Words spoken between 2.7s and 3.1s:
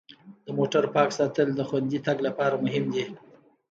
دي.